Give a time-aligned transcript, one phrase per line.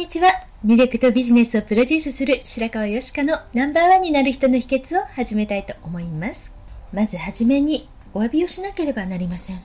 [0.00, 0.30] にちは。
[0.64, 6.50] 魅力とビジネスをプロデュースする白川よしかのナンバーワンになる人の秘訣を始めたいと思います。
[6.90, 9.60] まずはじめにお詫びをしなければなりません。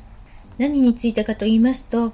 [0.58, 2.12] 何についてかと言いますと、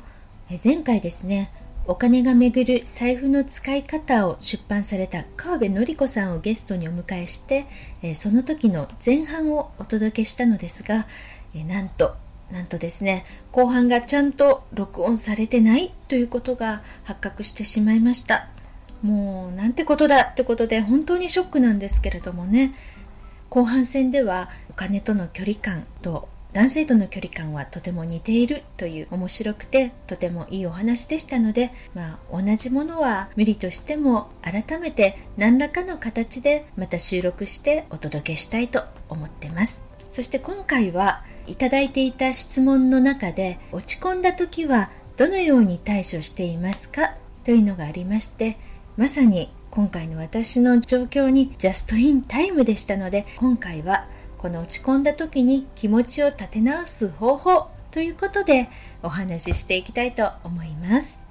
[0.52, 1.52] え前回ですね、
[1.88, 7.66] お金が巡る財布の使い方を出版された川辺典子さんをゲストにお迎えして、
[8.04, 11.08] えその時の前半をお届けしたのですが、
[11.56, 12.16] えなんと
[12.52, 18.48] なんとですね後半がちゃんと録音されてないということが発覚してしまいました。
[19.02, 22.76] もうなんてことだってことで本当にショックなんですけれどもね。
[23.50, 39.91] 後半戦ではお金との距離感と男性との距離感はとても似ているという面白くてとてもいいお話でしたので、まあ、同じものは無理としても改めて何らかの形でまた収録してお届けしたいと思ってます。
[40.12, 47.16] そして今回はいただいていた質問の中で落ち込んだ時はどのように対処していますか？
[47.46, 48.58] というのがありまして
[48.98, 54.06] まさに今回の私の状況にジャストインタイムでしたので今回は
[54.38, 58.68] この落ち込んだ時に気持ちを立て直す方法ということで
[59.02, 61.22] お話ししていきたいと思います。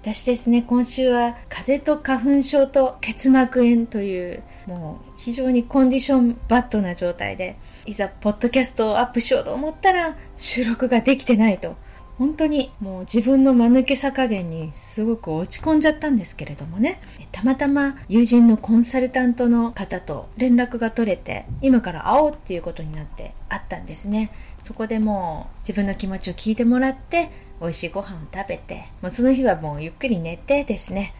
[0.00, 11.76] 私ですね今週は風邪と花粉症と結膜炎というもう非常にコンディションバッドな状態でいざポッドキャストをアップしようと思ったら収録ができてないと。
[12.18, 17.00] 本当にもう自分の間抜けさ加減にすごく落ち込んじゃったんですけれどもね。
[17.32, 24.30] たまたま友人のコンサルタントの方と連絡が取れて今から会おうっていうことになってあったんですね。
[24.62, 27.30] そこでもう自分の気持ちを聞いてもらって
[27.62, 31.14] 美味しいご飯を食べてもうその日はもうゆっくり寝てですね。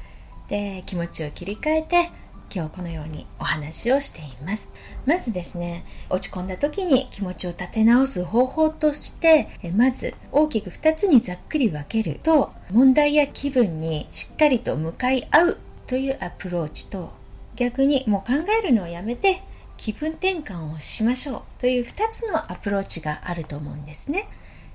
[0.48, 2.10] で気持ちを切り替えて
[2.52, 4.70] 今日このようにお話をしています。
[5.06, 17.12] まずですね落ち込んだ時に気持ちを立て直す方法としてまず大きく2つにざっくり分けると問題や気分にしっかりと向かい合うというアプローチと
[17.56, 19.42] 逆にもう考えるのをやめて
[19.76, 24.28] 気分転換をしましょうという2つのアプローチがあると思うんですね。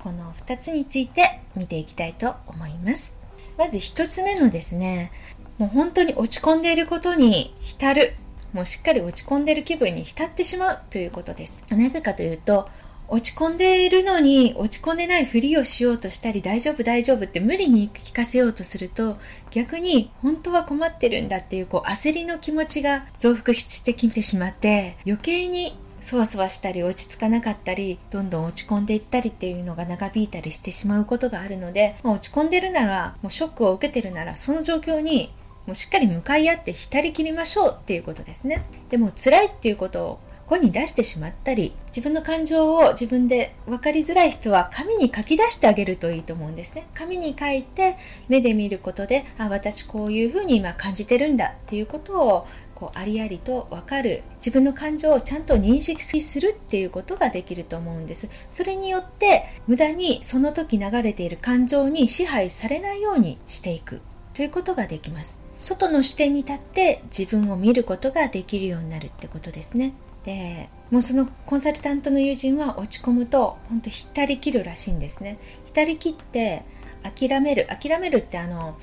[0.04, 3.16] この2つについて見ていきたいと思います。
[3.58, 5.12] まず1つ目のですね
[5.60, 8.16] もう本当に落ち込んでいることに浸る。
[8.54, 11.64] もうしっかり落ち込んでいる気分に浸ってしまうということです。
[11.70, 12.68] なぜかというと、
[13.10, 19.18] 落ち込んでいるのに落ち込んでないふりをしようとしたり大丈夫大丈夫って無理に聞かせようとすると
[19.50, 35.34] 逆に本当は困ってるんだっていうこう焦りの気持ちが増幅してきてしまって余計にそわそわしたり落ち着かなかったりどんどん落ち込んでいったりっていうのが長引いたりしてしまうことがあるので、ま、落ち込んでるならもうショックを受けてるならその状況に
[35.70, 38.64] もうしっかり向かい合って浸り切りましょうっていうことですね。
[38.90, 46.88] でも辛いっていうことを声に出してしまったり、自分の感情を自分で分かりづらい人は紙に書き出してあげるといいと思うんですね。
[46.96, 47.98] 紙に書いて
[48.30, 64.02] 目で見ることで、あ、私こういうふうに今感じてるんだっていうことをこうありありと分かる自分の感情をちゃんと認識するっていうことができると思うんですそれによって無駄にその時流れている感情に支配されないようにしていく
[64.34, 69.94] ということができます外の視点に立って自分を見ることができるようになるってことですね。
[70.26, 75.40] でもうそのコンサルタントの友人は落ち込むと本当浸りきるらしいんですね。
[75.66, 76.64] 浸りきって
[77.04, 77.68] 諦める。
[77.68, 78.78] 諦めるってあの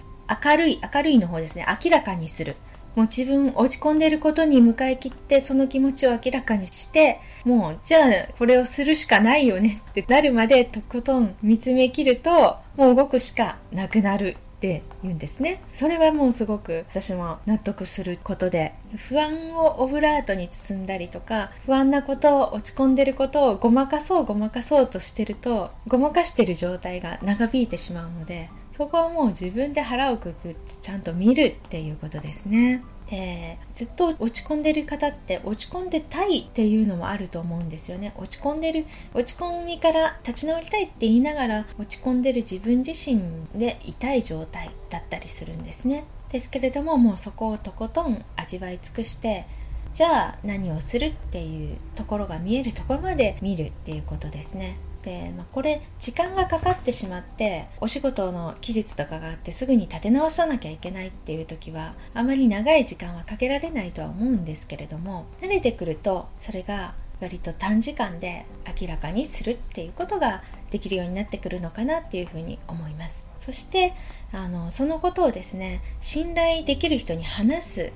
[0.45, 1.67] 明るい明るいの方ですね。
[1.85, 2.57] 明らかにする。
[2.95, 14.39] もう自分落ち込んでいることに向かい切ってその気持ちを明らかにしてもうじゃあこれをするしかないよねってなるまでとことん見つめ切るともう動くしかなくなる。
[14.77, 15.63] って言うんですね。
[15.73, 32.85] それはもうすごく私も納得することで不安をオブラートに包んだりとか不安なこと落ち込んでることをごまかそうごまかそうとしてるとごまかしてる状態が長引いてしまうのでそこはもう自分で腹をくくってちゃんと見るっていうことですね。
[33.09, 38.13] でずっと落ち込んでる方って落ち込んでたいっていうのもあると思うんですよね。
[38.17, 38.85] 落ち込んでる
[39.15, 43.23] 落ち込みから立ち直りたいって言いながら落ち込んでる自分自身
[43.55, 46.05] で痛い状態だったりするんですね。
[46.31, 49.47] ですけれどももうそこをとことん味わい尽くして
[49.95, 54.77] じゃあ何をするっていうところが見えるところまで見るっていうことですね。
[55.07, 68.47] で、まあ、これ時間がかかってしまってお仕事の期日とかがあってすぐに立て直さなきゃいけないっていう時はあまり長い時間はかけられないとは思うんですけれども慣れてくるとそれが割と短時間で
[68.81, 73.25] 明らかにするっていうことができるようになってくるのかなっていうふうに思います。
[73.39, 73.95] そして
[74.33, 77.93] あのそのことをですね信頼できる人に話す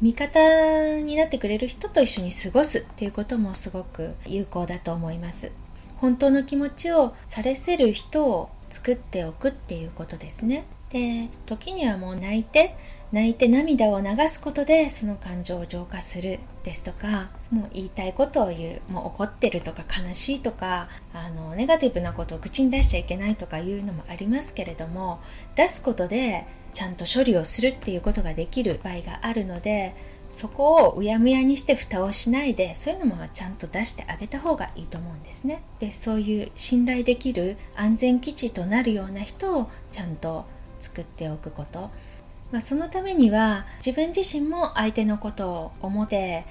[0.00, 5.52] 味方になってくれる人と一緒に過ごすっていうこともすごく有効だと思います。
[5.96, 10.64] 本当の気持ちをされせる人を作っておくっていうことですね。
[10.90, 12.76] で時にはもう泣いて
[13.14, 25.20] 泣いて涙を流すことでその感情を浄化するですとかもう言いたいことを言うもう怒ってるとか悲しいとかあのネガティブなことを口に出しちゃいけないとかいうのもありますけれども
[25.54, 29.94] 出すことでちゃんと処理をするっていうことができる場合があるので
[30.34, 35.62] そこをうやむやにして蓋をしないでそういうのもちゃんと出してあげた方がいいと思うんですね。
[35.78, 40.44] でそういう信頼できる安全基地となるような人をちゃんと
[40.80, 41.90] 作っておくこと、
[42.50, 46.44] まあ、そのためには自分自身も相手のことを思って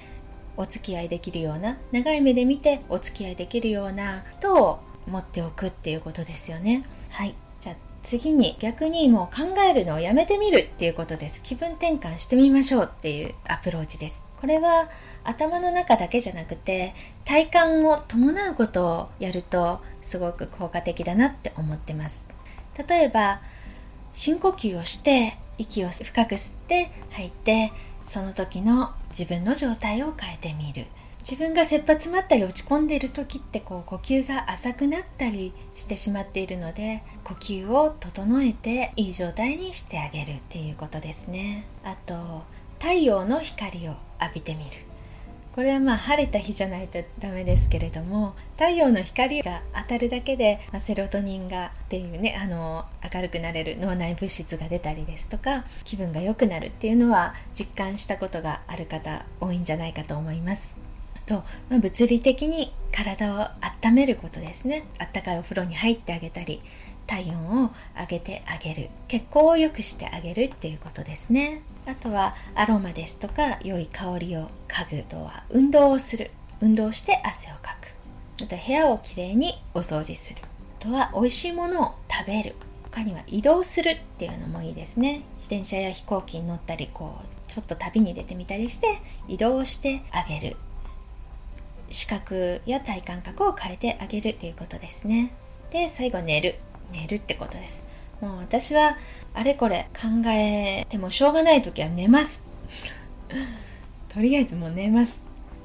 [0.56, 6.86] お付き合いできるような長い目で見てお付き合いできるような人を持っておくっていうことですよね。
[7.10, 7.34] はい。
[8.04, 11.42] 次に逆にもう考えるのをやめてみるっていうことです。
[11.42, 14.22] 気分転換してみましょうっていうアプローチです。
[14.38, 14.90] これは
[15.24, 22.26] 頭の中だけじゃなくて体感を伴うことをやるとすごく効果的だなって思ってます。
[22.86, 23.40] 例えば
[24.12, 27.72] 深呼吸をして息を深く吸って吐いて
[28.04, 30.86] その時の自分の状態を変えてみる。
[31.24, 41.66] 自分が切羽詰まったり落ち込んでいる時ってこう呼吸が浅くなったりしてしまっているので呼吸を整えていい状態にしてあげるっていうことですね。
[41.82, 42.42] あと
[42.78, 44.70] 太陽の光を浴びてみる。
[45.54, 52.84] これはまあ晴れた日じゃないとダメですけれども太陽の光が当たるだけで、まあ、セロトニンがっていうねあの
[53.14, 60.83] 明るくなれる脳内物質が出たりですとか気分が良くなるっていうのは実感したことがある方多いんじゃないかと思います。
[61.26, 63.48] と、まあ、物理的に体を
[63.84, 64.84] 温めることですね。
[64.98, 66.62] あったかいお風呂に入ってあげたり
[67.06, 68.90] 体温を上げてあげる。
[69.08, 71.62] 血行を良くしてあげるっていうことですね。
[71.86, 76.30] あとはアロマですとか良い香りを嗅ぐとは運動をする。
[76.60, 77.88] 運動して汗をかく。
[78.42, 80.40] あと部屋をきれいにお掃除する。
[80.80, 82.54] あとは美味しいものを食べる。
[82.90, 85.22] 他には移動するっていうのもいいですね。
[85.38, 88.86] 自転車や飛行機に乗ったりこうちょっと旅に出てみたりして
[89.28, 90.56] 移動してあげる。
[91.94, 95.32] 視覚や体感覚を変えてあげるっていうことですね。
[95.70, 96.56] で最後寝る。
[96.92, 97.86] 寝るってことです。
[98.20, 98.96] もう私は
[99.32, 102.40] あれこれ考えてもしょうがない時は寝ます。
[104.10, 105.20] とりあえずもう寝ます。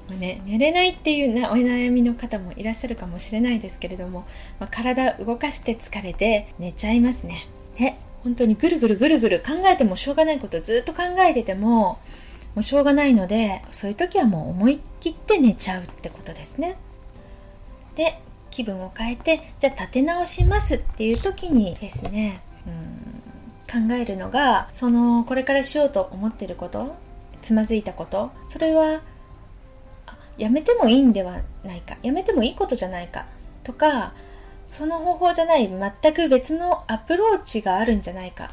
[0.07, 4.25] もうね、寝れないっていうなお悩みの方もいらっしゃるかもしれないですけれども、
[4.59, 7.47] まあ、体動かして疲れて寝ちゃいますね。
[7.77, 11.99] で本当にぐるぐるぐるぐる考えてもしょうがないことずっと考えてても
[12.55, 16.77] もうしょうがないのでそういう時はもう思い切って寝ちゃうってことですね。
[17.95, 23.19] で気分を変えてじゃあ立て直しますっていう時にですねうん
[23.87, 26.95] 考えるのがそのこれからしようと思ってること
[27.41, 29.01] つまずいたことそれは
[30.37, 33.25] やめてもいいんではないかやめてもいいことじゃないか
[33.63, 34.13] とか
[34.65, 38.51] その方法じゃない全く別のアプローチがあるんじゃないか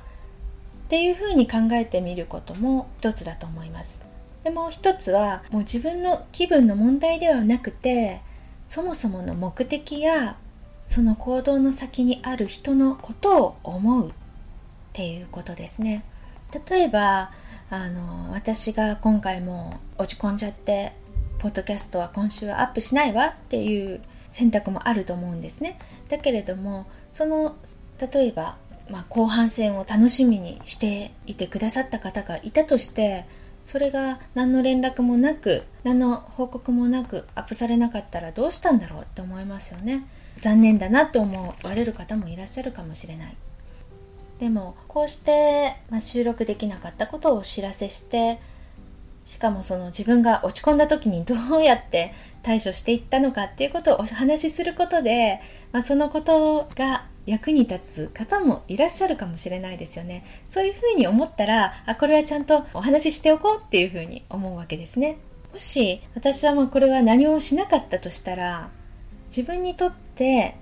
[0.86, 4.00] っていうふうに考えてみることも一つだと思います。
[4.44, 8.20] でもう一つはもう自分の気分の問題ではなくて
[8.66, 10.36] そもそもの目的や
[10.84, 14.12] その行動の先にある人のことを思うっ
[14.92, 16.04] ていうことですね。
[16.68, 17.32] 例えば
[17.68, 20.92] あの私が今回も落ち込んじゃって
[21.40, 24.00] ポッドキャストは今週はアップしないわっていう
[24.30, 25.78] 選択もあると思うんですね。
[26.08, 27.56] だけれどもその
[27.98, 28.56] 例えば
[28.88, 33.24] まあ、後半戦を楽しみにしていてくださった方がいたとして
[33.60, 40.06] それが何の連絡もなく何の報告もなくアップされなかったらどうしたんだろうって思いますよね。
[40.38, 43.36] 残念だなって思われる方もいらっしゃるかもしれない。
[44.38, 48.38] でもこうして、まあ、収録できなかったことをお知らせして
[49.24, 52.12] しかもその自分が落ち込んだ時にどうやって
[52.42, 55.40] 対処していったのかっていうことをお話しすることで、
[55.72, 60.24] まあ、そのことが役に立つ方もいらっしゃるかもしれないですよね。
[60.48, 65.18] そういうふうに思ったら、あ、これはちゃんとお話ししておこうっていうふうに思うわけですね。
[65.52, 68.70] もし私はもうこれは何もしなかったとしたら、
[69.26, 70.54] 自分にとって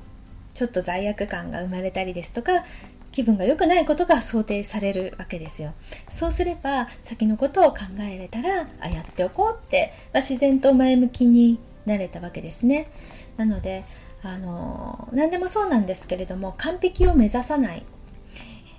[0.54, 2.64] ちょっと罪悪感が生まれたりですとか、
[3.12, 5.74] 気分が良くないことが想定されるわけですよ。
[6.08, 7.80] そうすれば先のことを考
[8.10, 12.90] えれたら、あ、やっておこうって、まあ、自然と前向きになれたわけですね。
[13.36, 13.84] なので、
[14.24, 17.84] あの何でもそうなんですけれども完璧を目指さない。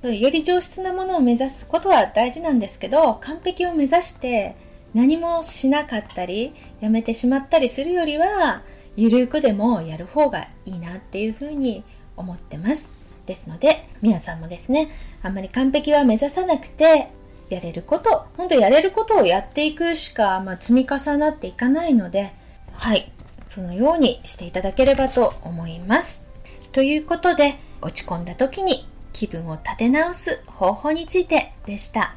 [0.03, 4.55] より上質なものを目指すことは大事なんですけど完璧を目指して
[4.93, 8.61] 何もしなかったりやめてしまったりするよりは
[8.95, 11.83] ゆるくでもやる方がいいなっていうふうに
[12.17, 12.87] 思ってます。
[13.25, 14.91] ですので皆さんもですね
[15.23, 17.09] あんまり完璧は目指さなくて
[17.49, 22.33] やれること本当やれることをやっていくしか、まあ、積み重なっていかないので
[22.73, 23.11] はい。
[23.55, 26.25] そのようにしていただければと思います。
[26.74, 32.15] ということで、落ち込んだ時に気分を立て直す方法についてでした。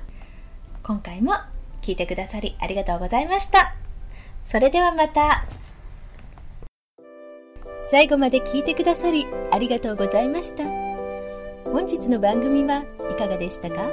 [0.83, 1.35] 今回も
[1.81, 3.77] 聞いてくださりありがとうございました。
[4.45, 5.45] それではまた。
[7.89, 10.65] 最後まで聞いてくださりありがとうございました。
[11.71, 13.93] 本日の番組はいかがでしたか？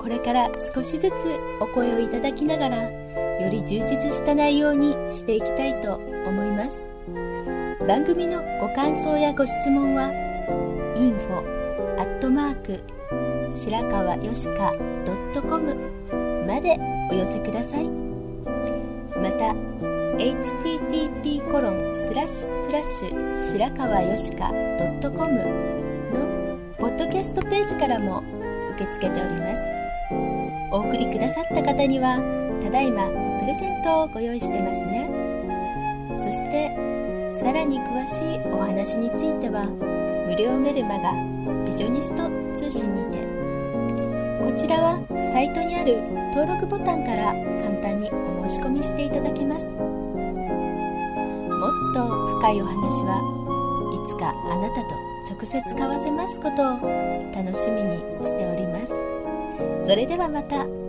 [0.00, 1.14] これから少しずつ
[1.60, 3.07] お声をいただきながら
[3.40, 5.96] より充実した内容にしていきたいと
[6.26, 6.88] 思います。
[7.86, 10.12] 番組のご感想やご質問は
[10.94, 11.58] info
[11.98, 12.82] アットマーク
[13.50, 14.74] 白川よしか
[15.48, 15.74] .com
[16.46, 16.76] まで
[17.10, 17.88] お寄せください。
[19.16, 19.54] また
[20.18, 25.32] http コロンスラッシュスラッシュ白川よしか .com
[26.12, 28.22] のポッドキャストページからも
[28.72, 29.62] 受け付けております。
[30.70, 32.18] お送りくださった方には
[32.62, 33.08] ただいま
[33.40, 35.10] プレゼントをご用意してますね。
[36.14, 36.70] そして
[37.28, 39.66] さらに詳しいお話については
[40.26, 41.12] 無料メルマガ
[41.64, 43.26] ビジョニスト通信にて
[44.42, 45.00] こちらは
[45.32, 46.02] サイトにある
[46.34, 49.70] 登録ボタンから簡単にお申し込みしていただけます。
[49.72, 49.78] も
[51.68, 52.08] っと
[52.40, 53.20] 深いお話は
[53.92, 54.90] いつかあなたと
[55.30, 56.80] 直接交わせますことを
[57.34, 58.94] 楽しみにしております。
[59.86, 60.87] それではまた。